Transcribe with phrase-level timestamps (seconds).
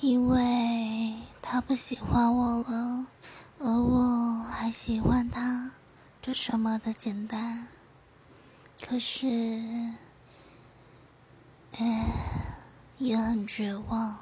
[0.00, 3.04] 因为他不喜欢我了，
[3.58, 5.72] 而我还喜欢他，
[6.22, 7.66] 就这么的简单。
[8.82, 9.28] 可是，
[11.72, 12.06] 哎，
[12.96, 14.16] 也很绝望。